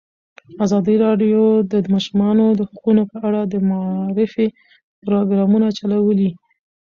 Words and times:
ازادي 0.65 0.95
راډیو 1.05 1.41
د 1.71 1.73
د 1.83 1.85
ماشومانو 1.93 2.45
حقونه 2.71 3.03
په 3.11 3.17
اړه 3.27 3.41
د 3.45 3.53
معارفې 3.69 4.47
پروګرامونه 5.03 5.67
چلولي. 5.79 6.29